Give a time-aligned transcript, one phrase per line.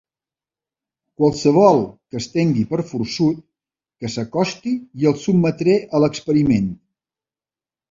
[1.19, 6.69] Qualsevol que es tingui per forçut que s'acosti i el sotmetré a l'experiment.